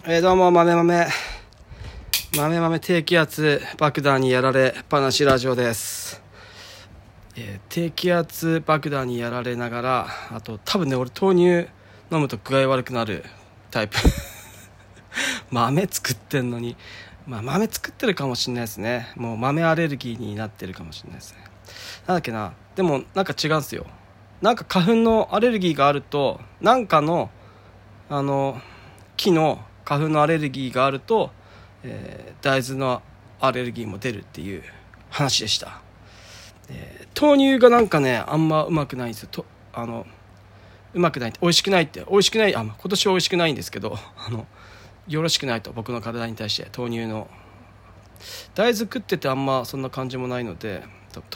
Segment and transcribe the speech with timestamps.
[0.00, 1.06] えー、どうも、豆豆。
[2.36, 6.20] 豆豆低気圧爆弾にやられっぱなしラジオです。
[7.36, 11.70] えー低気圧爆弾にやられながら、あと多分ね、俺豆乳
[12.10, 13.24] 飲むと具合悪くなる
[13.70, 13.96] タイプ。
[15.52, 16.76] 豆作ってんのに、
[17.26, 19.12] まあ豆作ってるかもしれないですね。
[19.14, 21.44] もう豆アレルギーになってるかもしれないですね。
[22.08, 23.86] なんだっけな、でもなんか違うんすよ。
[24.40, 27.30] なんか花粉のアレルギーがあると、なんかの、
[28.10, 28.60] あの、
[29.16, 31.30] 木の花粉のアレルギーがあると、
[31.82, 33.02] えー大豆の
[33.40, 34.62] アレルギーも出るっていう
[35.10, 35.80] 話でした、
[36.68, 39.28] えー豆乳がなんかねあんまうまくないんですよ。
[39.30, 40.06] とあの
[40.94, 44.46] うまくないって美味しくないって美味しくないあ今年は美味しくないんですけど あの
[45.08, 47.28] よろしくないと僕の体に対して豆乳の。
[48.54, 50.84] 大豆食っててあんまそんな感じもないので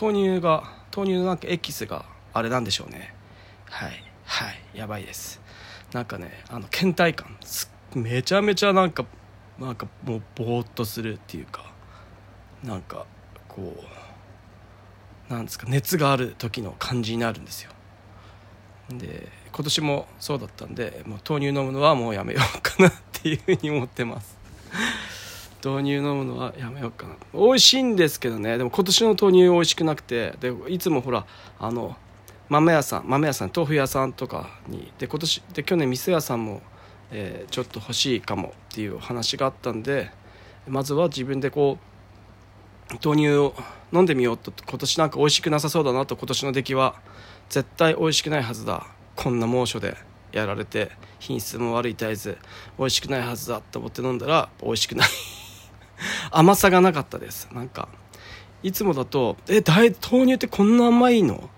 [0.01, 3.13] 豆乳が豆乳のなんかエキスがあれなんでしょうね。
[3.69, 4.05] はい。
[4.25, 4.61] はい。
[4.73, 5.41] やばいです。
[5.93, 9.07] なんかねあの倦怠感すめちゃめちゃなんか
[9.59, 11.65] なんかもうぼーっとするっていうか
[12.63, 13.07] なんか
[13.49, 13.75] こ
[15.31, 17.71] うなんですか熱がある時の感じになるんですよ。
[18.91, 24.37] で今年もそうだったんでもう豆乳飲むのはもうやめようかなっていうふうに思ってます。
[25.65, 27.17] 豆乳飲むのはやめようかな。
[27.33, 28.59] 美味しいんですけどね。
[28.59, 31.27] でも今年の豆乳美味しくなくてでいつもほら
[31.59, 31.97] あの
[32.49, 36.63] 豆屋さん豆屋さん豆腐屋さんとかにで今年で去年店屋さんも、
[37.11, 40.11] えーちょっと欲しいかもっていう話があったんで
[40.69, 41.79] まずは自分でこ
[42.91, 43.55] う豆乳を
[43.93, 46.95] 飲んでみようと今年なんか美味しくなさそうだなと今年の出来は
[47.49, 48.87] 絶対美味しくないはずだ。
[49.15, 49.97] こんな猛暑で
[50.33, 52.37] やられて品質も悪い大豆
[52.79, 55.09] 美味しくないはずだと思って飲んだら美味しくない。
[56.31, 57.49] 甘さがなかったです。
[57.53, 57.89] なんか
[58.63, 61.49] いつもだと「え大豆乳ってこんな甘いの？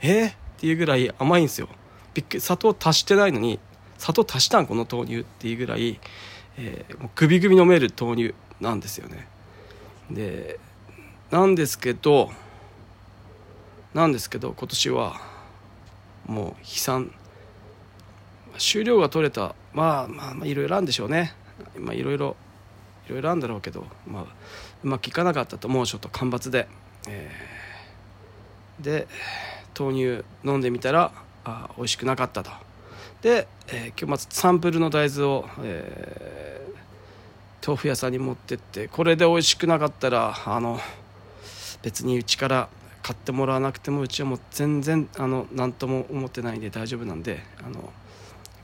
[0.00, 0.26] え？
[0.26, 1.68] っていうぐらい甘いんですよ。
[2.14, 3.60] びっくり砂糖足してないのに
[3.98, 4.66] 砂糖足したん？
[4.66, 5.98] この豆乳っていうぐらい、
[6.56, 9.26] えーもうグビグビ飲める豆乳なんですよね。
[10.10, 10.58] で
[11.30, 12.30] なんですけど
[13.94, 15.20] なんですけど今年は
[16.26, 17.10] もう悲惨。
[18.56, 19.54] 収量が取れた。
[19.72, 21.34] まあまあまあいろいろあるんでしょうね。
[21.78, 22.36] まあいろいろ
[23.08, 24.22] いろいろあるんだろうけど、まあ、
[24.82, 26.68] うまくいかなかったと猛暑と干ばつで、
[27.08, 29.06] えーで
[29.78, 31.12] 豆乳飲んでみたら
[31.44, 32.50] あ美味しくなかったと。
[33.24, 36.74] で、えー今日まずサンプルの大豆を、えー
[37.66, 40.78] 豆腐屋さんに持ってってこれで美味しくなかったらあの
[41.80, 42.68] 別にうちから
[43.02, 47.90] 買ってもらわなくてもうちはもう全然あの何とも思ってないんで大丈夫なんであの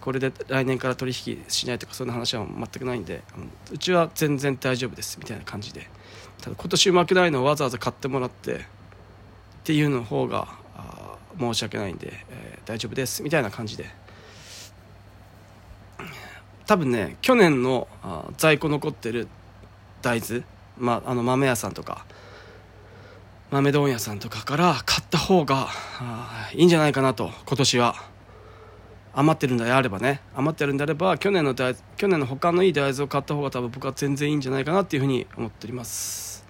[0.02, 3.22] これで来年から取引しないとかそんな話は全くないんで
[3.72, 5.88] うちは全然大丈夫ですみたいな感じで。
[6.42, 8.58] ただ今年うまくないのをわざわざ買ってもらってっ
[9.64, 10.46] ていうの方が
[11.38, 13.86] 申し訳ないんで、えー大丈夫ですみたいな感じで。
[16.70, 17.88] 多分ね去年の
[18.36, 19.26] 在庫残ってる
[20.02, 20.44] 大豆、
[20.78, 22.06] まあ、の豆屋さんとか
[23.50, 25.66] 豆問屋さんとかから買った方が
[26.54, 27.96] いいんじゃないかなと今年は。
[29.12, 30.20] 余ってるんであればね。
[30.36, 36.44] 余ってるんであれば去年の大去年の他のいい大豆を買った方が多分僕は全然いいんじゃないかなっていうふうに思っております。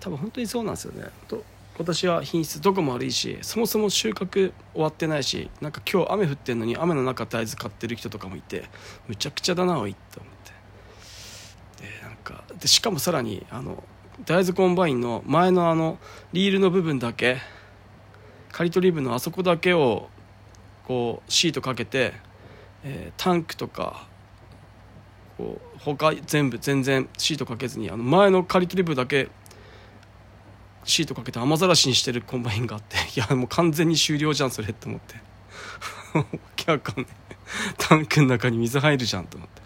[0.00, 1.10] 多分本当にそうなんですよね。
[1.28, 1.44] と
[1.76, 8.64] 今年は品質どこも悪いしそもそも収穫終わってないしなんか今日雨降ってんのに雨の中大豆買ってる人とかもいて
[9.08, 10.32] むちゃくちゃだなおいって思っ
[11.78, 11.82] て。
[11.82, 13.82] でなんかでしかもさらにあの
[14.24, 15.98] 大豆コンバインの前のあの
[16.32, 17.38] リールの部分だけ
[18.52, 20.08] 刈り取り部のあそこだけを
[20.86, 22.12] こうシートかけて、
[22.84, 24.06] えータンクとか
[25.36, 29.28] こう他全部全然シートかけずにあの前の刈り取り部だけ
[30.84, 35.16] シートかけて雨ざらしにしてるコンバインがあって いやもう完全に終了じゃんそれって思って。
[36.18, 36.24] わ
[36.54, 37.06] けわかんない
[37.78, 39.62] タンクの中に水入るじゃんと思って。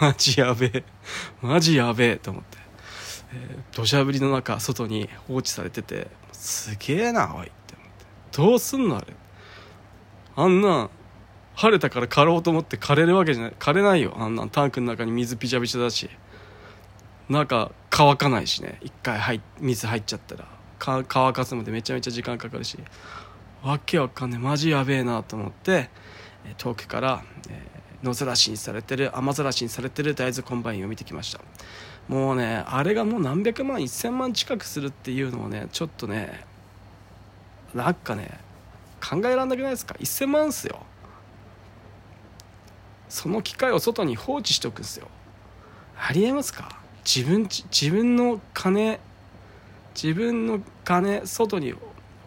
[0.00, 0.84] マジやべえ。
[1.40, 2.58] マジやべえと思って。
[3.32, 7.86] えー土砂降りの中外に放置されててすげえなおいって思っ
[8.30, 8.36] て。
[8.36, 9.06] どうすんのあれ。
[10.34, 10.90] あんな
[11.54, 14.14] 晴れたから枯ろうと思って枯れるわけじゃない枯れないよ。
[14.16, 16.08] あんなんタンクの中に水びちゃびちゃだし。
[17.28, 18.78] 中乾かないしね。
[18.82, 20.44] 一回入水入っちゃったら。
[20.78, 22.78] 乾かすまでめちゃめちゃ時間かかるし。
[23.62, 25.90] わけわかんねえマジやべえなと思って
[26.58, 31.40] 遠くから、えー野ざらしにされてる雨ざらしにされてる大豆コンバインを見てきました。
[32.06, 36.44] もうねあれがもう何百万1000万近くするっていうのをねちょっとね
[37.74, 38.38] なんかね
[39.04, 40.86] 考えられなくないですか？1000万っすよ。
[43.08, 45.08] その機械を外に放置しておくんですよ。
[45.98, 46.77] ありえますか？
[47.08, 49.00] 自分自分の金
[49.94, 51.72] 自分の金外に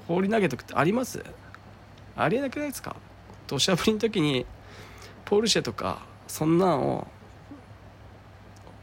[0.08, 1.24] 放り投げとくってあります？
[2.16, 2.96] ありえなくないですか？
[3.46, 4.48] 土砂降りの時に
[5.24, 7.08] ポルシェとかそんなんを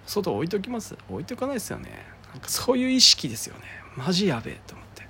[0.07, 0.97] 外置いときます？
[1.11, 1.91] 置いとかないですよね。
[2.33, 3.63] なんかそういう意識ですよね。
[3.97, 5.03] マジやべえと思って。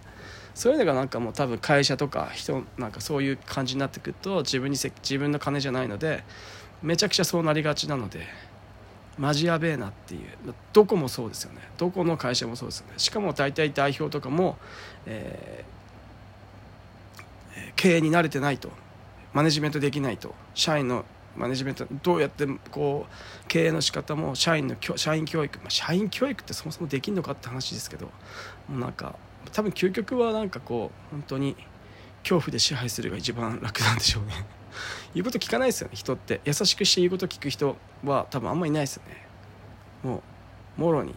[0.55, 6.25] そういうのがなんかもう多分会社とか人なんかそういう感じになってくると自分にせ自分の金じゃないので
[6.83, 8.27] めちゃくちゃそうなりがちなので
[9.19, 10.23] マジやべえなっていう。
[10.73, 11.61] どこもそうですよね。
[11.77, 12.95] どこの会社もそうですよね。
[12.97, 14.57] しかも大体代表とかも、
[15.07, 18.71] えー、経営に慣れてないと。
[19.33, 20.35] マネジメントできないと。
[20.55, 21.05] 社員の
[21.39, 28.07] マネジメントどうやってこう経営の仕方も社員の社員教育、まあ、社員教育ってそもそもできんのかって話ですけど
[28.69, 29.15] もうなんか
[29.53, 31.57] 多分究極はなんかこう本当に
[32.23, 34.58] 恐怖で支配するが一番楽なんでしょうね。
[35.15, 36.41] 言うこと聞かないですよね人って。
[36.45, 39.27] 優しくして言うこと聞く人は多分あんまりいないですよね。
[40.03, 40.23] も
[40.79, 41.15] うもろに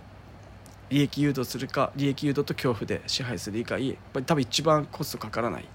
[0.89, 5.65] 利益誘導するか利益誘導と恐怖で支配する以外多分一番コストかからない。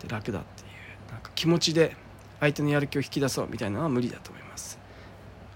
[0.00, 1.96] で楽だっていうなんか気持ちで
[2.40, 4.76] 相手のやる気を引き出そうみたいなのは無理だと思います、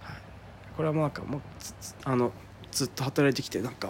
[0.02, 0.16] はい、
[0.76, 1.40] これはもうなんかもう
[2.04, 2.30] あの
[2.70, 3.88] ずっと働いてきてなんか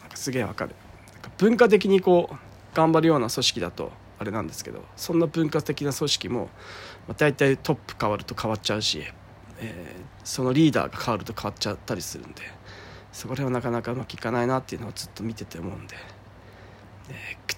[0.00, 0.74] なんかすげえわかる。
[1.12, 2.36] なんか文化的にこう
[2.74, 6.48] 頑張るような組織だとあれなんですけどそんな文化的な組織も、
[7.06, 9.02] まあ、大体トップ変わると変わっちゃうし、
[9.60, 12.42] えー、そのリーダーが変わると変わっちゃったりするんで
[13.12, 15.96] そこら辺はなかなかうまくいかないなっていうのをずっと見てて思うんで。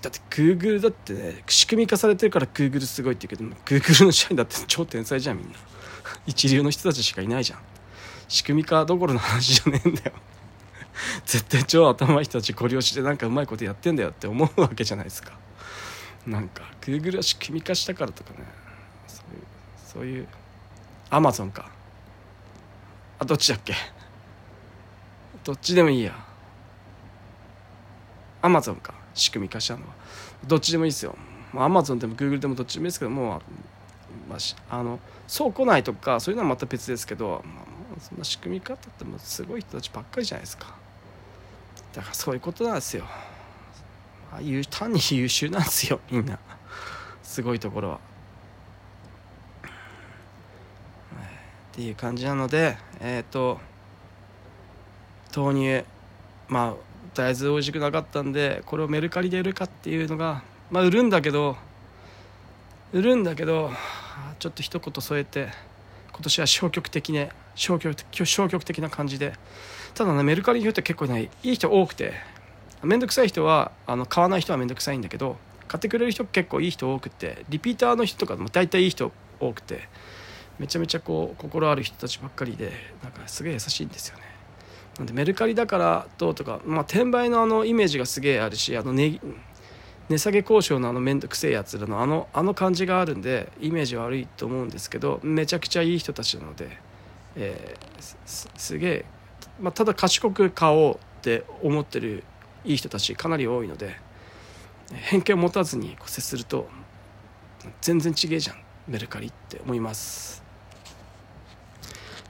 [0.00, 5.54] だって Google だってね仕組み化されてるから Google すごいって言うけど Google の社員だって超天才じゃんみんな。
[6.26, 7.58] 一流の人たちしかいないじゃん。
[8.28, 10.12] 仕組み化どころの話じゃねえんだよ。
[11.26, 15.32] 絶対超頭いい人たちご利用してなんかうまいことやってんだよって思うわけじゃないですか。
[16.26, 18.38] なんか Google は仕組み化したからとかね。
[19.06, 19.44] そういう
[19.86, 20.28] そういう
[21.10, 21.70] Amazon か。
[23.18, 23.74] あどっちだっけ？
[25.44, 26.14] どっちでもいいや。
[28.42, 28.94] Amazon か。
[29.12, 29.88] 仕組み化したのは。
[30.46, 31.16] どっちでもいいですよ。
[31.54, 33.38] アマゾンでもグーグルでもどっちでもいいですけども
[34.28, 37.62] う、まあ、あの倉庫内とかそういうのはまた別ですけど、ま
[37.96, 40.76] あ、そんな仕組み方ってもすごい人たちばっかりじゃないですか。
[41.92, 43.04] だからそういうことなんですよ。
[44.70, 46.38] 単に優秀なんですよ みんな。
[47.22, 48.00] すごいところは。
[51.72, 53.60] っていう感じなのでえっ、ー、と
[55.34, 55.86] 豆乳
[56.48, 56.74] まあ
[57.14, 61.56] 大豆美味しくなかったんでこれをメルカリで売るかっていうのがまあ売るんだけど
[62.92, 63.70] 売るんだけど
[64.40, 65.48] ちょっと一言添えて
[66.12, 69.34] 今年は消極的ね消極的消極的な感じで。
[69.94, 72.39] ただねメルカリの人って結構ねいい人多くて。
[72.82, 75.36] 面倒くさい人はあの買わない人は面倒くさいんだけど
[75.68, 79.88] 買ってくれる人結構いい人多くてリピーターの人とかも大体いい人多くて
[80.58, 82.72] めちゃめちゃこう心ある人たちばっかりで
[83.02, 84.24] なんかすげえ優しいんですよね。
[84.98, 89.20] なんでメルカリだからどうとか、まあ、転売のあのイメージがすげえあるしあの値
[90.10, 96.68] 値下げ交渉のあの面倒くせえやつらのあのあの感じがあるんでイメージ悪いと思うんですけどめちゃくちゃいい人たちなので、
[97.36, 99.04] えー、すすげえ、
[99.60, 102.24] まあ、ただ賢く買おうって思ってる
[102.64, 103.96] いい人たちかなり多いので
[104.92, 106.68] 偏見を持たずに接すると
[107.80, 108.56] 全然違えじゃん
[108.88, 110.42] メルカリって思います。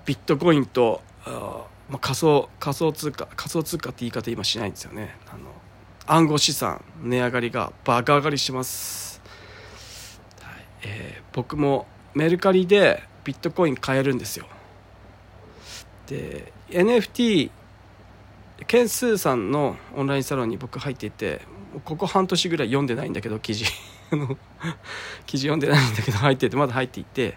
[0.05, 5.17] ビットコインとあ、まあ、仮想仮想通貨仮想通貨って言い方今しないんですよね。
[5.29, 5.51] あの
[6.07, 9.23] 暗号資産値上がりがバカ上がりします、
[10.43, 14.47] はいえー、僕もメルカリでビットコイン買えるんですよ。
[16.09, 17.51] で NFT
[18.71, 21.41] ケンスーさんのオンラインサロンに僕入っていて
[21.85, 23.65] ここ半年ぐらい読んでないんだけど記事。
[25.27, 27.37] 記事読んでないんだけど入っててまだ入っていて、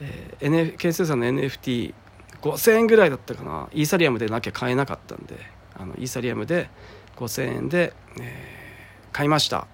[0.00, 3.68] えー、NF ケンスーさんの NFT5000 円ぐらいだったかな。
[3.72, 5.38] イーサリアムでなきゃ買えなかったんで
[5.76, 6.68] あのイーサリアムで
[7.14, 9.68] 5000円で、えー、買いました。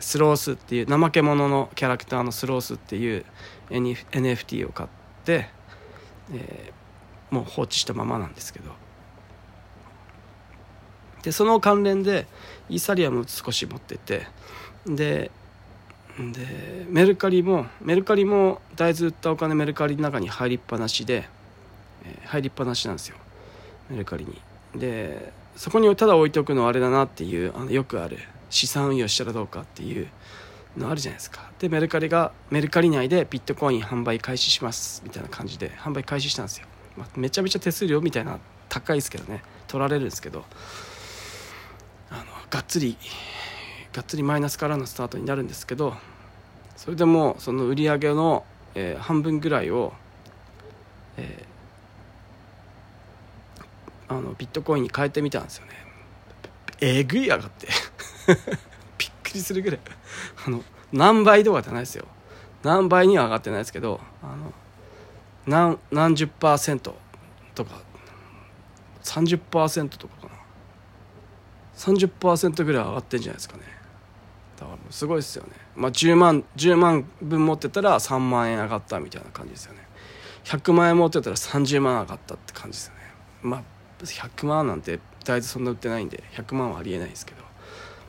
[0.00, 3.26] スロースっていう怠け者のキャラクターのスロースっていう
[3.68, 4.88] NFT を買っ
[5.26, 5.50] て、
[6.32, 8.85] えー、もう放置したままなんですけど。
[11.26, 12.24] でその関連で
[12.68, 14.28] イーサリアム少し持ってて
[14.86, 15.32] で
[16.16, 21.28] でメルカリもメルカリも大豆売ったお金メルカリの中に入りっぱなしで、
[22.04, 23.16] えー、入りっぱなしなんですよ。
[23.90, 24.40] メルカリに。
[24.76, 28.18] でそこにただ置いておくのはあれだなっていうあのよくある
[28.48, 30.06] 資産運用したらどうかっていう
[30.76, 31.50] のあるじゃないですか。
[31.58, 39.42] でメルカリがメルカリ内でビットコイン販売開始しますみたいな感じで販売開始したんですよ、まあ、めちゃめちゃ手数料みたいな高いですけどね。
[39.66, 40.44] 取られるんですけど。
[42.50, 42.96] がっつり
[43.92, 45.94] がっつりマイナスからのスタートになるんですけど
[46.76, 49.92] それでもその売り上げの、えー、半分ぐらいを、
[51.16, 55.72] えー、あのビットコインに変えてみたんですよね。
[56.80, 57.68] えぐい上がって。
[58.98, 59.80] びっくりするぐらい。
[60.46, 60.62] あの
[60.92, 62.04] 何倍とかじゃないですよ。
[62.62, 64.52] 何倍には上がってないですけどあの
[65.46, 66.96] 何何十パーセント
[67.54, 67.80] とか
[69.02, 70.35] 30%とかかな。
[71.76, 73.62] 30%ぐらい上がってるんじゃないですかね。
[74.56, 75.50] だからもうすごいですよね。
[75.74, 79.86] まあ10万10万分持ってたら3万円上がったみたいな感じですよね。
[80.44, 83.00] 100万円持ってたら30万上がったって感じですよね。
[83.42, 83.62] まあ
[84.02, 87.42] 100万なんて大豆そんな売ってないんで100万はありえないですけど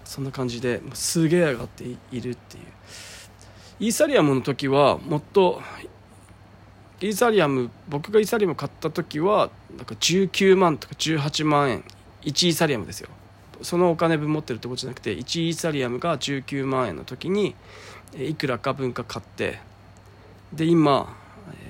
[0.05, 2.63] そんな感じですげえ上がっているっていう。
[3.79, 5.61] イーサリアムの時はもっと
[6.99, 11.83] イーサリアム僕がイーサリアム買った時はなんか19万とか18万円。
[12.23, 13.09] 1イーサリアムですよ。
[13.61, 17.55] そのお金分持ってるってことじゃなくて1イーサリアムが19万円の時に
[18.17, 19.59] いくらか分か買って
[20.53, 21.15] で今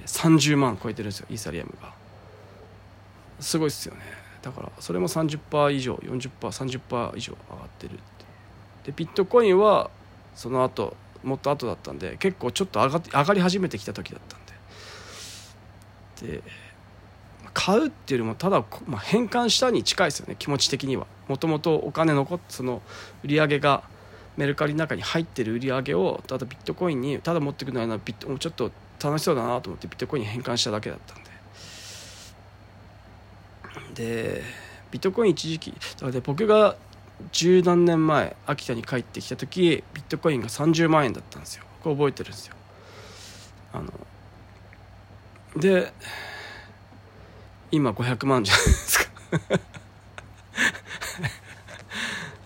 [0.06, 1.94] 30万超えてるんですよイーサリアムが。
[3.40, 4.02] すごいっすよね。
[4.42, 8.02] だからそれも30%以上 40%30% 以上上がってるって。
[8.86, 9.90] でビットコインは
[10.36, 14.40] その後もっと後だったんで結構ちょっと上が上がり始めてきた時だったん
[16.28, 16.38] で。
[16.38, 16.44] で
[17.58, 21.08] 買うっていうよりもただ、まあ、変換したに近いですよね気持ち的には。
[21.28, 22.84] もともとお金残ってその
[23.24, 23.84] 売り上げが
[24.38, 28.72] メルカリの中に入ってる売り上げをただビットコインにただ持ってくのはビットもうちょっと
[29.04, 31.24] 楽しそうだなと思ってビットコインに変換しただけだったん
[33.96, 34.04] で。
[34.04, 34.44] で
[34.92, 36.76] ビットコイン一時期だから僕が
[37.32, 41.64] 十何年前秋田に帰ってきた時ビットコインが30万円だったんですよ。
[41.82, 42.56] これ覚えてるんですよ。
[43.74, 43.92] あの
[45.60, 45.92] で
[47.72, 49.12] 今500万じゃないですか。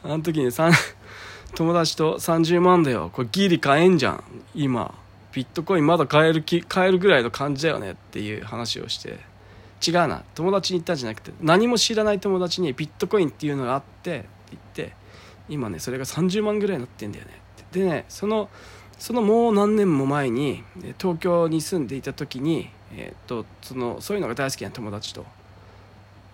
[0.04, 0.52] あの時に
[1.56, 3.10] 友達と30万だよ。
[3.14, 4.24] これギリ買えんじゃん。
[4.56, 4.94] 今。
[5.34, 9.20] ビットコインまだ買える買えるぐらいの感じだよねっていう話をして。
[9.86, 10.24] 違うな。
[10.36, 14.94] 友達に言ったんじゃなくて何も知らない友達にビットコインっていうのがあって言って
[15.50, 17.32] 今ねそれが30万ぐらいになってんだよね。
[17.72, 18.50] でねその
[19.00, 20.64] そのもう何年も前に
[21.00, 25.26] 東京に住んでいた時に、えー、とそのそういうのが大好きな友達と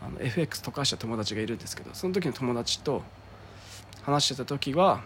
[0.01, 3.01] あの FX 溶かした友達がいるんですけどその時の友達と
[4.03, 5.01] 話してた時は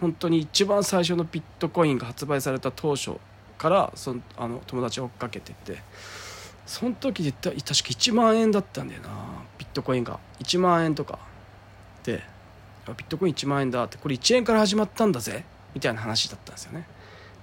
[0.00, 3.12] 本当に一番最初のビットコインが発売された当初
[3.58, 5.78] からそのあの友達を追っかけてて
[6.66, 9.08] その時で確か1万円だったんだよな
[9.58, 10.18] ビットコインが。
[10.40, 11.18] 1万円とか。
[12.02, 12.22] で
[12.86, 16.86] ビットコイン1万円だってこれ1円から始まったんだぜみたいな話だったんですよね。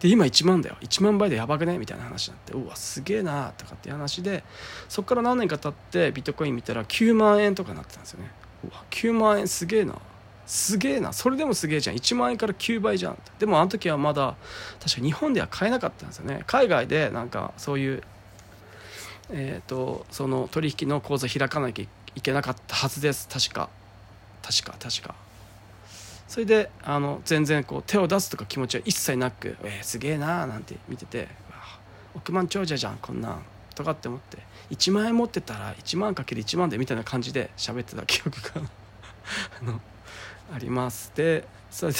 [0.03, 0.75] で今1万だよ。
[0.81, 1.77] 1万倍でやばくね？
[1.77, 4.43] みたいな話になってうわすげえなとかっていう話で
[4.89, 8.29] そこから何年か経ってビットコイン見たら9万円とかなってたんですよね。
[8.65, 9.95] うわ9万円すげえな。
[10.45, 11.13] すげえな。
[11.13, 11.95] それでもすげえじゃん。
[11.95, 14.35] 1万円から9倍じゃんでもあの時はまだ
[14.81, 16.43] 確か日本では買えなかったんですよね。
[16.47, 18.03] 海外でなんかそういう
[19.29, 23.29] えーと、その取引の口座開かなきゃいけなかったはずです。
[23.29, 23.69] 確か。
[24.41, 24.75] 確か。
[24.77, 25.15] 確か。
[26.33, 31.27] それであの全然こう手を出すとか気持ちは一切なく「えー、すげえな」なんて見てて
[32.15, 33.43] 「億万長者じゃんこんなん」
[33.75, 34.39] とかって思って
[34.71, 38.61] 1万円持ってたら1万かける1万でみたいな感じで喋ってた記憶が
[39.61, 39.79] あの
[40.51, 41.11] あります。
[41.13, 41.99] でそれで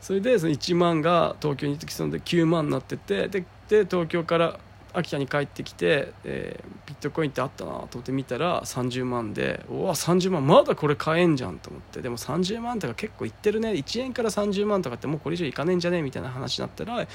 [0.00, 4.58] それでその1万が東京に行ってきそうで9万になっててでで東京から
[4.96, 12.00] 秋田に帰ってきて、えー、ビットコインってあったなと思って見たら30万でうわ30万まだこれ買えんじゃんと思って。
[12.00, 13.72] でも30万とか結構いってるね。
[13.72, 17.08] 1円から30万とかってもうこれ以上いかねえんじゃねえみたいな話になったらい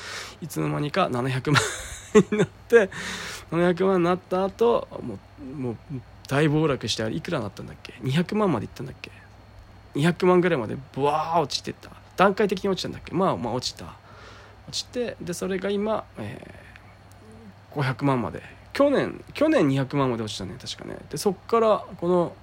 [0.47, 1.61] つの間にか700万
[2.31, 2.89] になって
[3.51, 5.75] 700万になった後もうもう
[6.27, 9.11] 大暴落してあれいくらになったんだっけ？200万までいったんだっけ
[9.95, 11.89] ？200万ぐらいまでブワー落ちてった。
[12.15, 13.15] 段階的に落ちたんだっけ？
[13.15, 13.85] まあまあ落ちた。
[14.67, 16.70] 落ちてでそれが今、えー
[17.73, 18.41] 500万まで。
[18.73, 20.97] 去年去年200万まで落ちたね確かね。
[21.09, 22.35] でそっからこの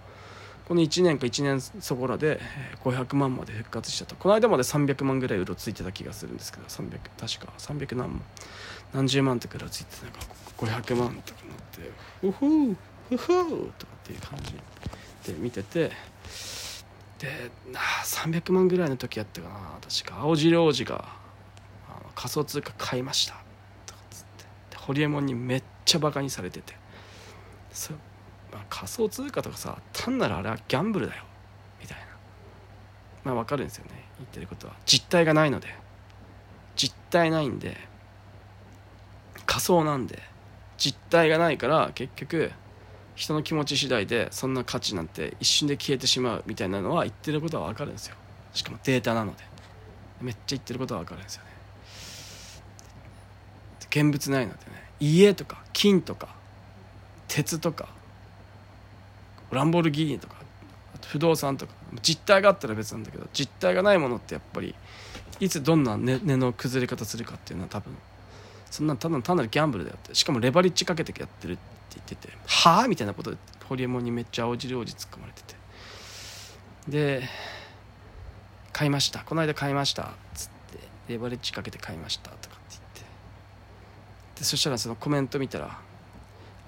[0.69, 2.39] この1年か1年そこらで
[2.85, 4.15] 500万まで復活したと。
[4.17, 8.23] この間まで300万ぐらいうろついてた気がするんですけど300確か300何万
[8.93, 11.91] 何十万ってくらついてなんか500万とかなって
[12.23, 12.77] 「ウフー
[13.13, 15.91] ウフー」とかっていう感じで見てて
[17.19, 17.51] で
[18.05, 20.21] 300万ぐらいの時やったかな確か。
[20.21, 21.09] 青白王子が
[22.15, 23.48] 仮想通貨買いました。
[24.89, 26.75] ホリエモンにめっちゃバカにされてて。
[27.73, 27.93] そ、
[28.51, 31.25] まあ、仮想通貨とかさ単なるあれはギャンブルだよ。
[31.79, 32.05] みたいな。
[33.23, 33.91] まあ分かるんですよね。
[34.17, 34.73] 言ってることは。
[34.87, 35.69] 実体がないので。
[36.75, 37.77] 実体ないんで。
[39.45, 40.23] 仮想なんで。
[40.79, 42.51] 実体がないから結局
[43.15, 48.17] 人の気持ち次第でそんな価値なんて一瞬で消えてしまうみたいなのは言ってることは分かるんですよ。
[48.55, 49.45] しかもデータなので。
[50.23, 51.43] めっちゃ言ってることは分かるんですよ
[53.97, 56.29] ね現物ないのでね家とか金とか
[57.29, 57.89] 鉄とか
[59.51, 60.37] ランボルギーニとか
[61.07, 64.75] 不動産とか実体があったら別なんだけど実体がないものってやっぱり
[65.41, 67.97] いつどんな根の崩れ方するかっていうのは多分
[68.71, 70.15] そんなただ単なるギャンブルだよって。
[70.15, 71.63] しかもレバリッジかけてやってるって
[71.95, 75.55] 言っててはあみたいなことでホリエモンにめっちゃ青汁王子突っ込まれてて。
[76.89, 77.23] で
[78.73, 79.21] 買いました。
[79.21, 80.03] この間買いました。
[80.03, 80.49] っつっ
[81.07, 82.58] てレバレッジかけて買いましたとか。
[84.39, 85.79] でそしたらそのコメント見たら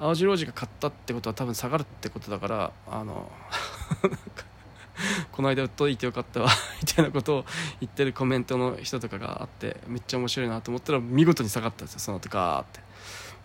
[0.00, 3.30] 青白王子が買ったってことは多分下がるってことだからあの
[5.32, 6.48] この間売っといてよかったわ
[6.82, 7.44] みたいなことを
[7.80, 12.80] 言ってるコメントの人とかがあってめっちゃ面白いなと思ったら見事に下がったんですよその後ガーって。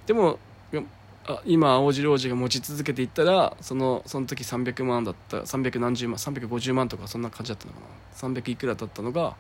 [0.08, 0.40] でも
[1.28, 7.86] あ今青白王子が持ち続けていったらそのその時300万だった300何十万350万とかそんな感じだったのかな。
[8.16, 9.36] 300いくらだったのが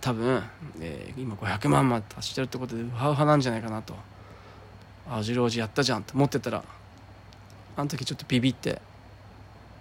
[0.00, 0.42] 多分、
[0.80, 3.94] えー、今500万まで達してるってことでウハウハなんじゃないかなと。
[5.10, 6.62] 青白王子やったじゃんって思ってたら
[7.76, 8.80] あの時ちょっとビビって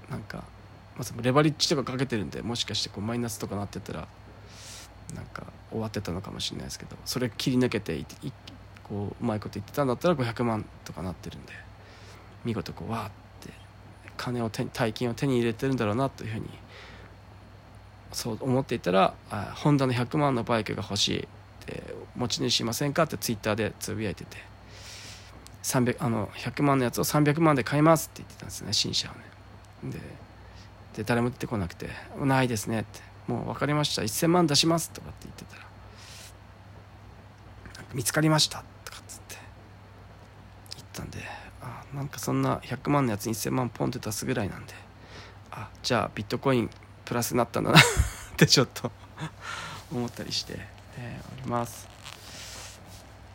[0.09, 0.43] なんか、
[0.97, 4.07] まあ、レバリッジとかかけてるんでもしかしてこうマイナスとかなってたら
[5.13, 8.03] なんか終わってたのかもしれないですけどそれ切り抜けて
[8.83, 11.53] こううまいこと言ってたんだったら500万とかなってるんで
[12.43, 13.11] 見事こうわーっ
[13.41, 13.53] て
[14.17, 16.49] 金を手大金を手に入れてるんだろうなというふうに
[18.11, 21.25] そう思っていたらあホンダの100万のバイクが欲しいっ
[21.65, 21.83] て
[22.15, 24.37] 持ち主いませんかってツイッターでつぶやいてて
[25.63, 29.91] 300あの100万のやつを300万で買いますって言ってたんですね新車をね。
[29.91, 29.99] で
[30.97, 31.89] で誰も出てこなくて
[32.19, 35.67] 「ないですね」って「もう分かりました1000万出します」とかって言ってたら
[37.93, 39.37] 「見つかりました」とかっつって
[40.75, 41.23] 言ったんで
[41.61, 44.73] あなんかそんな100万のやつに1000万ポンって出すぐらいなんで
[45.51, 46.69] あじゃあビットコイン
[47.09, 47.79] プラスになったんだな。
[47.81, 47.81] っ
[48.37, 48.91] てちょっと
[49.91, 50.53] 思ったりして、
[50.95, 51.89] えー、おります。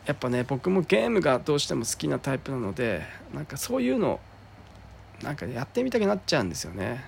[0.05, 4.21] やっぱね僕もゲームがどうしても好きなタイプなのでなんかそういうの
[5.23, 7.03] なんかやってみたくなっちゃうんですよね。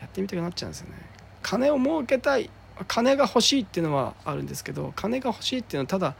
[0.00, 0.94] やってみたくなっちゃうんですよね。
[1.42, 2.50] 金を儲けたい
[2.86, 6.14] 金が欲しいっていうのはあるんですけど金が欲しいっていうのはただ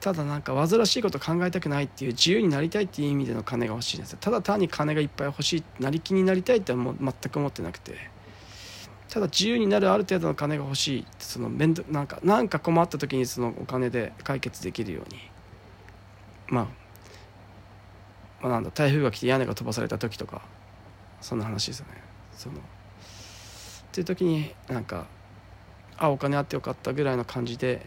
[0.00, 4.18] ただなんか煩わしいこと考えたくないっていう自由になりたいっていう意味での金が欲しいんですよ。
[4.22, 8.16] ただ単に金がいっぱい欲しいなり気になりたいってはもう全く思ってなくて。
[9.08, 15.18] ただ自由になるある程度の金が欲しいその面倒なんかなんか困った時にそのお金で解決できるように、
[16.48, 16.66] まあ、
[18.42, 20.42] まあなんだ台風が来て屋根が飛ばされた時とか
[21.20, 21.94] そんな話ですよね。
[22.36, 22.60] そのっ
[23.92, 25.06] ていう時になんか
[25.96, 27.86] あお金あってよかったぐらいの感じで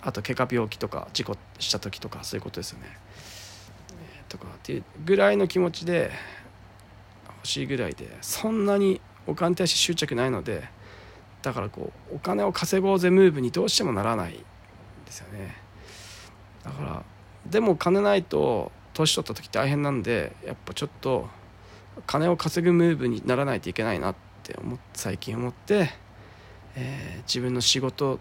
[0.00, 2.86] あと怪我病気とか事故した時とかそういうことですよね、
[4.18, 6.10] えー、とかっていうぐらいの気持ちで
[7.26, 10.68] 欲しいぐらいでそんなにお金に対して執着ないので
[11.42, 14.32] だからこうお金を稼ごうぜムーブにどうしてもならない
[15.04, 15.56] ですよね。
[16.64, 17.02] だから
[17.46, 21.28] でも金ないと年取った時大変なんでやっぱちょっと
[22.06, 25.90] 金を稼ぐムーブにならないといけないなって思最近思って、
[26.76, 28.18] えー、自分の仕事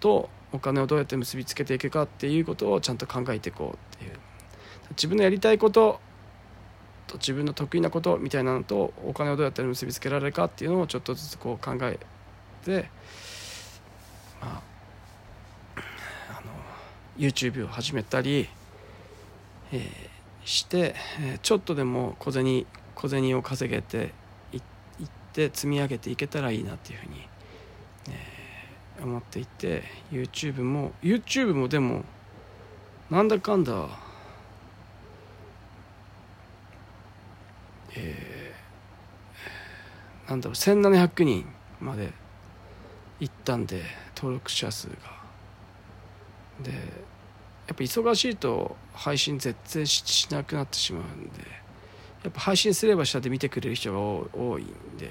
[0.00, 4.18] とお金をどうやって結びつけていくかっていうことをちゃんと考えていこうっていう。
[4.90, 6.00] 自分のやりたいこと
[7.06, 11.98] と自分の得意なことみたいなのとお金をどうやったら結びつけられるかっていうのをちょっとずつこう考え
[12.64, 12.88] て、
[14.40, 14.62] ま
[15.76, 15.80] あ、
[16.30, 16.50] あの
[17.18, 18.48] YouTube を始めたり、
[19.72, 19.90] えー、
[20.44, 24.12] して、えー、ちょっとでも小銭小銭を稼げて
[24.52, 24.60] いっ
[25.32, 27.28] て積み上げていけたらいいなっていうふうに、
[28.10, 32.04] えー、思っていて YouTube も YouTube もでも
[33.10, 33.88] なんだかんだ
[37.94, 41.46] えー、なんだろう1700人
[41.78, 42.10] まで
[43.20, 43.82] 行ったんで
[44.16, 44.94] 登録者数が。
[46.62, 51.40] でやっぱ忙しいと配信絶対しなくなってしまうんで
[52.24, 54.66] やっぱ配信すれば下で見てくれる人が多いん
[54.98, 55.10] で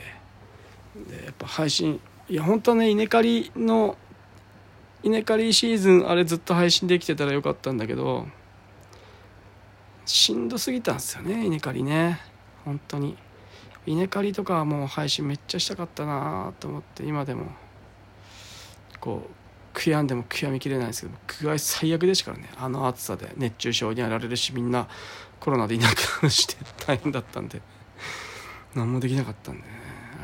[1.07, 3.97] でやっぱ配信いや本当はね稲刈りの
[5.03, 8.27] 稲刈りシーズンあれずっと配信できてたらよかったんだけど
[10.05, 12.19] しんどすぎたんですよね稲刈りね。
[12.65, 13.17] 本当に。
[13.85, 17.47] 稲刈りとかはもう配信めっちゃしたかったなと思って今でも
[18.99, 19.41] こう
[19.77, 22.49] 悔やんでも悔やみきれないんですけど具合最悪でしたからね。
[22.57, 24.87] あの暑さで熱中症にやられるしみんな
[25.39, 27.61] コロナでいなくなるして 大変だったんで。
[28.75, 29.67] 何もできなかったんでね。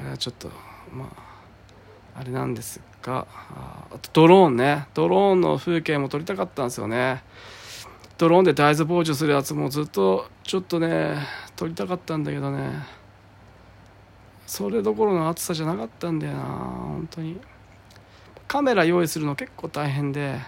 [0.02, 0.50] あれはちょっと
[0.93, 1.06] ま
[2.15, 3.28] ああれなんですが
[3.91, 4.88] あとドローンね。
[4.93, 7.24] ドローンの風景も撮りたかったんですよね。
[8.17, 11.17] ドローンで大豆防除するやつもずっとちょっとね
[11.56, 12.97] 撮りたかったんだけどね。
[14.48, 17.40] それどころの暑さじゃなかったんだよな本当に。
[18.48, 20.40] カメラ用意するの結構大変で。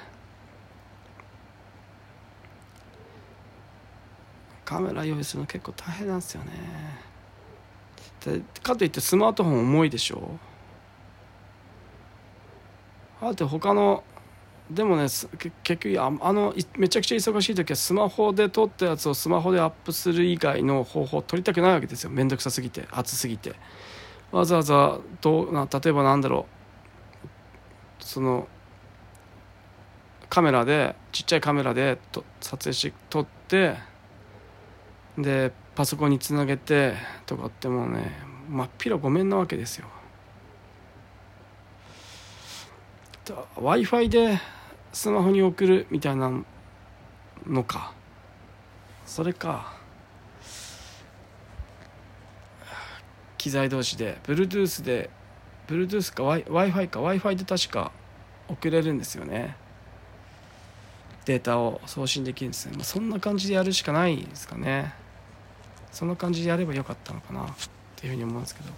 [4.64, 6.52] カメラ用意するの結構大変なんですよね。
[8.24, 10.40] でかといってスマートフォン重いでしょ。
[13.22, 14.06] あと他の
[14.70, 22.12] でもね結局あのめちゃくちゃ忙しい時はスマホで撮ったやつをスマホでアップする以外の方法を取りたくないわけですよ。
[22.12, 23.56] 面倒くさすぎて暑すぎて。
[24.32, 26.46] わざわざどうな例えばなんだろ
[28.02, 28.04] う。
[28.04, 28.48] その
[30.30, 33.76] カメラでちっちゃいカメラでと撮影し撮って
[35.18, 36.94] でパソコンにつなげて
[37.26, 38.12] とかってもうね
[38.48, 39.88] 真っ平ごめんなわけですよ。
[43.56, 44.40] w i f i で
[44.92, 46.32] スマホに送るみたいな
[47.46, 47.94] のか。
[49.06, 49.78] それか。
[53.38, 55.10] 機材同士で Bluetooth で
[55.68, 57.92] Bluetooth か w i f i か w i f i で確か
[58.48, 59.56] 送れるんですよね。
[61.26, 64.94] データを送信できるんですね、ま、そんな感じでやるしかないですかね。
[65.92, 67.46] そんな感じでやればよかったのかな。
[67.46, 67.48] っ
[67.96, 68.70] ていうふうに思うんですけど。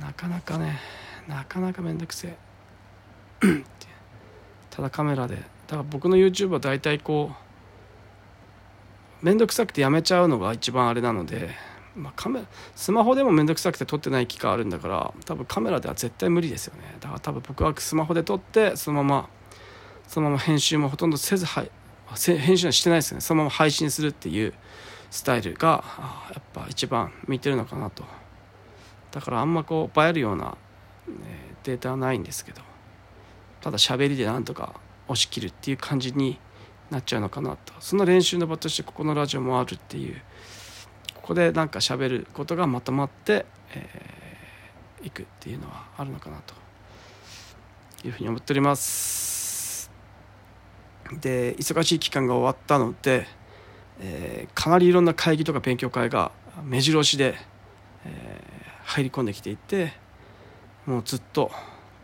[0.00, 0.80] なかなかね
[1.28, 2.36] なかなかめんどくせえ。
[4.72, 5.36] ただカメラで。
[5.36, 7.30] だから僕の YouTube は大体こ
[9.22, 11.50] う面倒くさくてやめちゃうのが一番あれなので、
[11.94, 12.42] まあ、カメ
[12.74, 16.96] スマホでも面倒くさくて撮ってない機会あるんだから多分カメラでは絶対無理ですよね。
[17.00, 19.28] だから多分僕はスマホで撮ってそのまま
[20.08, 21.70] そのまま編集もほとんどせずはい
[22.16, 23.20] 編集はしてないですね。
[23.20, 24.54] そのまま配信するっていう
[25.10, 25.84] スタイルが
[26.30, 28.04] やっぱ一番向いてるのかなと。
[29.10, 30.56] だからあんまこう映えるような、
[31.06, 32.71] ね、データはないんですけど。
[33.62, 34.74] ただ喋りでなんとか
[35.06, 36.38] 押し切るっていう感じに
[36.90, 37.72] なっちゃうのかなと。
[37.80, 40.20] その練習の場としてここのラジオもあるっていう
[41.14, 43.36] ここでなんか喋ることがまとまってい、
[43.74, 46.54] えー、くっていうのはあるのかなと
[48.06, 49.90] いうふうに思っております。
[51.20, 53.26] で忙しい期間が終わったので、
[54.00, 56.32] えー、かなりいろんな会議とか勉強会が
[56.64, 57.34] 目白押しで、
[58.04, 59.92] えー、入り込んできていて
[60.86, 61.50] もうずっと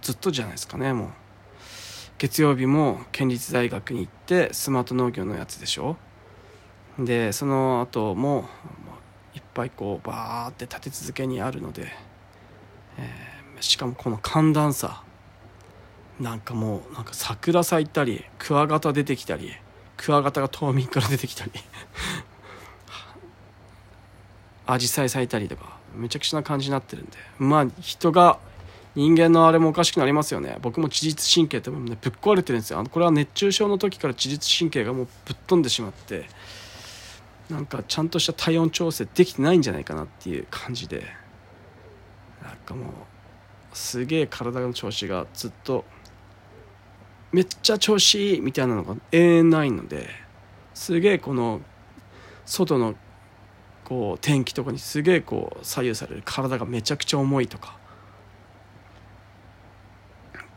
[0.03, 1.09] ずっとじゃないですかねもう。
[2.18, 5.96] 月曜日も県立大学に行ってスマート農業のやつでしょ？
[6.98, 8.48] でその後も
[9.35, 11.92] いっぱいこうバーって立て続けにあるので、
[12.98, 15.04] えー、しかもこの寒暖差
[16.18, 19.52] なんかもうなんか桜咲いたりクワガタ出てきたり
[19.96, 21.52] クワガタが冬眠から出てきたり
[24.66, 27.12] アジサイ咲いたりとかめちゃくちゃな感じになってるんで。
[27.38, 28.40] まあ人が
[28.98, 30.58] 人間のあれもおかしくなりますよね。
[30.61, 32.80] 僕も自律神経ってもねぶっ壊れてるんですよ。
[32.80, 36.28] あのこれは熱中症の時から自律神経がもうぶっ飛んでしまって
[37.48, 41.04] なんかちゃんとした体温調整できてないんじゃないかなっていう感じで。
[42.42, 42.88] なんかもう
[43.72, 45.84] すげえ体の調子がずっと
[47.30, 50.08] めっちゃ調子いいみたいなのが永遠ないので
[50.74, 51.61] すげえこの
[52.46, 52.96] 外の
[53.84, 56.22] こう天気とかにすげえこう左右される。
[56.24, 57.78] 体がめちゃくちゃ重いとか。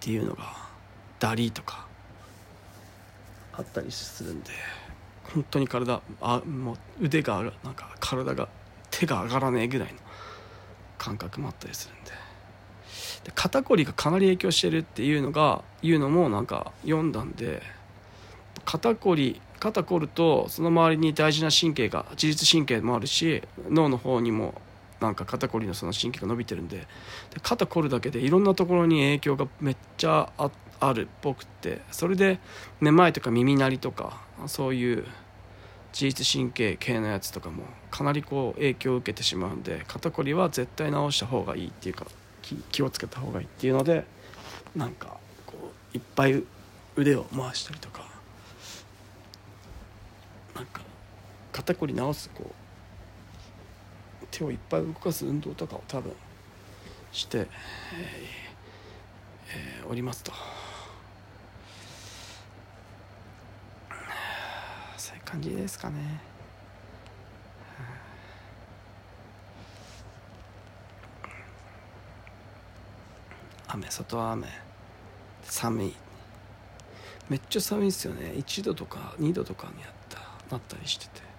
[0.01, 0.45] っていうのが
[1.19, 1.85] ダリとか
[3.53, 4.49] あったりするんで
[5.31, 8.49] 本当に体あもう腕がなんか体が
[8.89, 9.99] 手が上がらねえぐらいの
[10.97, 12.11] 感覚もあったりするんで。
[13.25, 17.61] で肩こりがかなり影響してるっていうのがいうのもなんか読んだんで
[18.65, 24.55] 肩こり肩こるとその周りに大事な神経が自律神経もあるし脳の方にも
[25.01, 26.85] なんか肩こりのその神経が伸びてるんでで
[27.41, 32.39] 肩こるだけでいろんなところに影響がめっちゃああるっぽくてそれで
[32.79, 35.05] めまいとか耳鳴りとかそういう
[35.91, 42.05] 自律神経系のやつとかもかなりこう影響を受けてしまうんで肩こりは絶対治した方がいいっていうか
[42.71, 44.05] 気をつけた方がいいっていうので
[44.75, 46.43] なんかこういっぱい
[46.95, 48.05] 腕を回したりとか
[50.55, 50.81] なんか
[51.51, 52.60] 肩こり治すこう
[54.31, 56.13] 手をいっぱい動かす運動とかを多分
[57.11, 57.45] して、えー
[59.81, 60.31] えー、おりますと。
[64.97, 66.21] そういう感じですかね。
[73.67, 74.47] 雨外は雨。
[75.43, 75.93] 寒い。
[77.29, 78.33] めっちゃ寒いですよね。
[78.35, 81.30] 1度とか2度とかになったなったりしてて。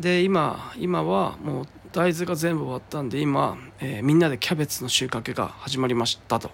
[0.00, 6.50] で今今はもう大豆が全部終わったんで今、えー、みんなでキャベツの収穫が始まりましたと。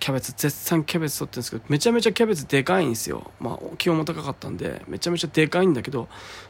[0.00, 3.30] キャベツ絶賛キャベツ取ってるんですけどめちゃめちゃキャベツでかいんですよ。
[3.38, 6.08] まあ気温も高かったんでめちゃめちゃでかいんだけど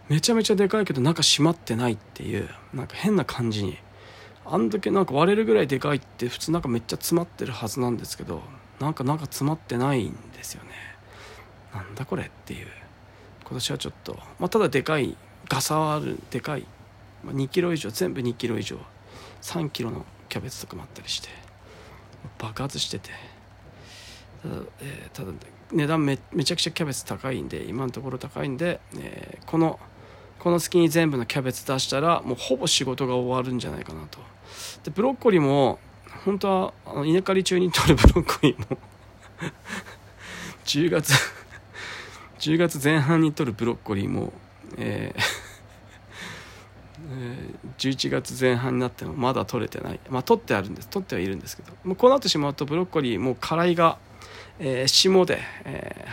[0.08, 3.76] めちゃめちゃでかいけど中閉まってないっていうなんか変な感じに。
[4.46, 8.42] あんだけなんか割れるぐらいでかいって普通なんかめっちゃ詰まってるはずなんですけど
[8.80, 10.70] なんかなんか詰まってないんですよね。
[11.74, 12.66] なんだこれっていう。
[13.44, 15.16] 今年はちょっとまあただでかい
[15.50, 16.64] ガサはあるでかい、
[17.24, 17.90] まあ、2キロ以上。
[17.90, 18.78] 全部2キロ以上。
[19.42, 21.28] 3キロのキャベツとかもあったりして。
[22.38, 23.10] 爆発してて。
[24.42, 25.32] ただ,、えー、ただ
[25.72, 29.78] 値段めめちゃくちゃキャベツ高いんで今のところ高いんで、えー、この
[30.38, 34.20] この隙に全部のキャベツ出したらもうほぼ仕事が終わるんじゃないかなと。
[34.84, 35.80] でブロッコリーも
[36.24, 38.78] 本当はあの稲刈り中に取るブロッコリーも
[40.64, 41.12] 10月
[42.38, 44.32] 10月前半に取るブロッコリーも、
[44.78, 45.39] えー
[47.22, 50.00] えー、11月前半になってもまだ取れてない。
[50.08, 50.88] まあ取ってあるんです。
[50.88, 51.72] 取ってはいるんですけど。
[51.84, 53.98] もうこうなってしまうとブロッコリーもう辛いが、
[54.58, 56.06] えー、霜で、え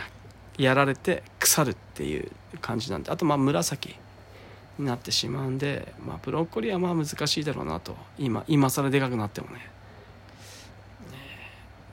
[0.58, 3.10] ー、やられて腐るっていう感じなんで。
[3.10, 3.96] あとまあ紫
[4.78, 7.96] になってしまうんで、まあ、ブロッコリーはまあ難しいだろうなと。
[8.18, 9.66] 今今更でかくなってもね、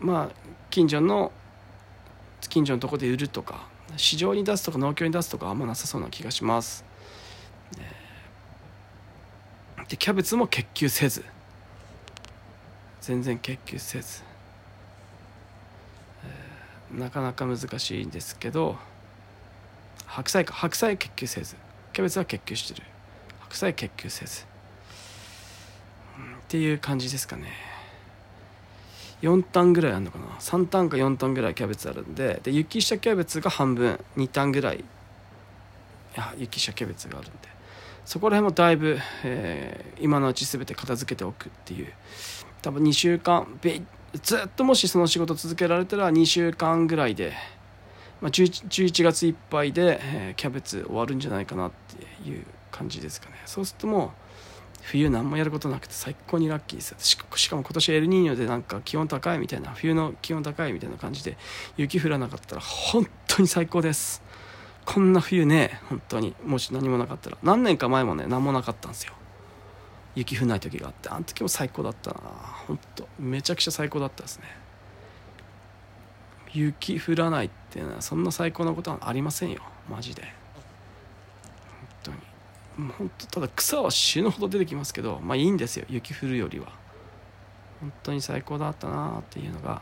[0.01, 0.35] え、まあ
[0.69, 1.31] 近所の
[2.49, 6.83] 近所のとこで売るとか市場に出すとか農協に出すとかあんまなさそうな気がします、
[9.89, 11.23] でキャベツも結球せず。
[13.01, 14.23] 全然結球せず、
[16.23, 18.77] えー、なかなか難しいんですけど
[20.15, 20.53] 白菜か。
[20.53, 21.55] 白菜結球せず。
[21.91, 22.85] キャベツは結球してる。
[23.41, 24.45] 白菜結球せず、っ
[26.47, 27.51] ていう感じですかね。
[29.21, 30.25] 4タンぐらいあるのかな。
[30.39, 33.99] 3タンか4タンぐらいキャベツあるんでで雪下キャベツが半分。
[34.17, 34.83] 2タンぐらい。
[36.37, 37.54] 雪下キャベツがあるんで。
[38.05, 41.91] そこら辺もだいぶ、えー、今のうち全て片付けておくっていう。
[42.61, 43.47] 多分2週間
[44.23, 47.33] ずっともしその仕事続けられたら2週間ぐらいで
[48.21, 53.35] まあ、11月いっぱいで、えー、キャベツ終わるんじゃないかなっていう感じですかね。
[53.45, 54.09] そうするともう
[54.81, 56.95] 冬何もやることなくて最高にラッキーです。
[56.97, 61.37] しかも今年エルニーニョでなんか気温高いみたいな冬の気温高いみたいな感じで
[61.77, 64.23] 雪降らなかったら本当に最高です。
[64.85, 66.35] こんな冬ね本当に。
[66.45, 67.37] もし何もなかったら。
[67.43, 69.13] 何年か前もね何もなかったんですよ。
[70.15, 71.09] 雪降んない時があって。
[71.09, 72.19] あの時も最高だったな。
[72.67, 73.07] 本当。
[73.19, 74.45] めちゃくちゃ最高だったですね。
[76.53, 79.61] 雪降らないっていうのはそんな最高なことはありませんよ。
[79.89, 80.21] マジで。
[80.23, 80.31] 本
[82.03, 82.91] 当に。
[82.91, 85.85] 本当ただ草は死ぬほど出てきますけどまあいいんですよ。
[85.89, 86.67] 雪降るよりは。
[87.81, 89.81] 本当に最高だったなっていうのが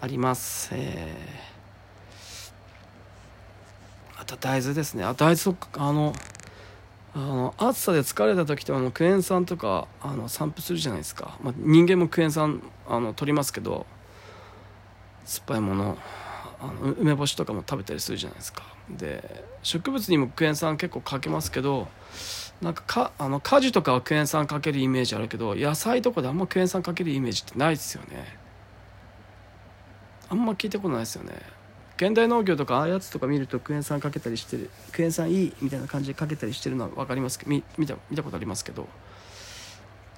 [0.00, 0.70] あります。
[0.72, 1.53] えー、
[4.24, 5.04] あと大豆ですね。
[5.04, 6.14] あ大豆あの
[7.14, 13.84] あの暑さで疲れた時とあのクエン酸とかあの散布するじゃないですか、まあ、人間もクエン酸あの取りますけど
[15.26, 15.98] 酸っぱいもの
[16.58, 18.62] あの梅干しとかも食べたりするじゃないですか。
[18.88, 21.86] で植物にもクエン酸結構かけますけど
[22.62, 28.38] なんかかあの果樹とかはクエン酸かけるイメージあるけど野菜とかであんまクエン酸かけるイメージってないですよね。
[30.30, 31.34] あんま聞いたことないですよね。
[31.96, 38.88] 現代農業とかああいうやつとか見るとクエン酸かけたりしてるクエン酸いいみたいな感じでかけたりしてるのは分かりますけど見見た見たことありますけど、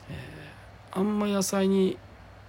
[0.09, 1.99] えー、あんま野菜に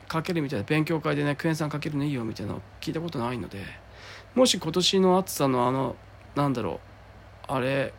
[0.08, 3.60] かけるみたいな勉強会でねクエン酸かけるのいいよみたいなの聞いたことないので
[4.34, 5.96] もし今年の暑さのあの
[6.36, 6.80] なんだろ
[7.50, 7.94] うあれ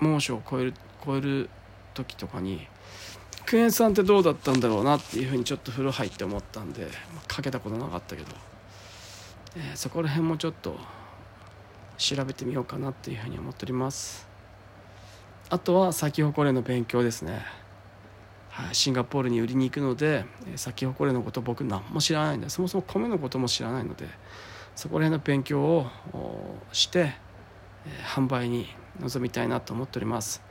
[0.00, 1.48] 猛暑を超える超える
[1.94, 2.66] 時とかに
[3.46, 6.86] クエン酸ってどうだったんだろうなっていうふうにちょっと風呂入って思ったんで
[7.26, 8.28] かけたことなかったけど、
[9.58, 10.78] えー、そこら辺もちょっと
[11.96, 14.28] 調べてみようかなっていうふうに思っております。
[15.50, 17.44] あとは咲き誇れの勉強ですね。
[18.72, 20.24] シンガポールに売りに行くので
[20.56, 24.08] 咲き誇れのこと僕何も知らないんでそもそも米のことも知らないので
[24.74, 25.86] そこら辺の勉強を
[26.72, 27.14] して
[28.14, 28.66] 販売に
[29.00, 30.42] 臨みたいなと思っております。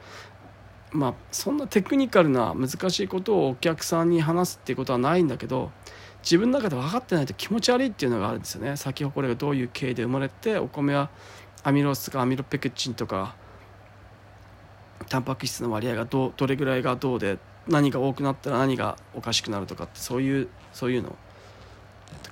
[0.91, 5.71] まあそんなテクニカルな難しいことをお客さんに話すっていうことはないんだけど
[6.21, 8.75] 自分の中で分かってないと気持ち悪いっていうのがあるんですよね。
[8.75, 11.09] 咲き誇れがどういう経緯で生まれてお米は
[11.63, 13.35] アミロースとかアミロペクチンとか
[15.09, 21.15] タンパク質の割合がどどれぐらいがどうで何が多くなったら何がおかしくなるとかってそういうそういうの。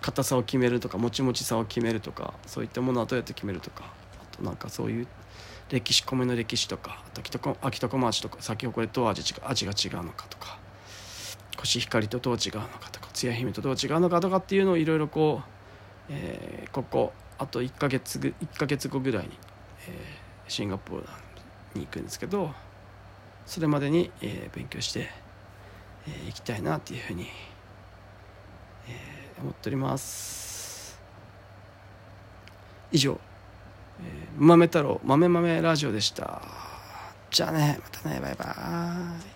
[0.01, 3.91] 硬さを決めるとかもちもちさを決めるとかそういったものはどうやって決めるとか
[4.31, 5.07] あとなんかそういう
[5.69, 7.21] 歴史米の歴史とかあと
[7.61, 10.64] 秋とこまちとか先ほこれどう味味が違うのかとか。
[11.57, 15.49] コシヒカリとどう違うのかとかつや姫とどう違うのかとかっていうのをいろいろこう、
[16.09, 19.29] えー、ここあと1ヶ月1ヶ月後ぐらいに、
[19.87, 21.07] えー、シンガポール
[21.75, 22.51] に行くんですけど
[23.45, 25.25] それまでに、えー、勉強して
[26.07, 27.27] えー、きたいなっていうふうに、
[28.87, 30.99] えー、思っております。
[32.91, 33.19] 以上、
[34.01, 36.41] えー、豆太郎豆豆ラジオでした。
[37.31, 37.79] じゃあね。
[37.81, 38.19] またね。
[38.21, 39.34] バイバーイ。